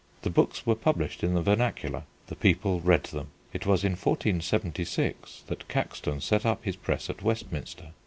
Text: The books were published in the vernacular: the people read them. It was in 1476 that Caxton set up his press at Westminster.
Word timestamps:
The 0.23 0.31
books 0.31 0.65
were 0.65 0.73
published 0.73 1.23
in 1.23 1.35
the 1.35 1.43
vernacular: 1.43 2.05
the 2.25 2.35
people 2.35 2.79
read 2.79 3.03
them. 3.03 3.27
It 3.53 3.67
was 3.67 3.83
in 3.83 3.91
1476 3.91 5.43
that 5.45 5.67
Caxton 5.67 6.21
set 6.21 6.43
up 6.43 6.63
his 6.63 6.75
press 6.75 7.07
at 7.11 7.21
Westminster. 7.21 7.91